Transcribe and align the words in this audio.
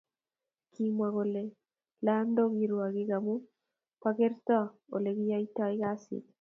Kimwa 0.73 1.07
kole 1.15 1.43
lando 2.05 2.43
kirwakik 2.55 3.09
amu 3.17 3.33
pko 3.99 4.09
kerto 4.17 4.59
olekiyayto 4.95 5.63
kasit 5.81 6.25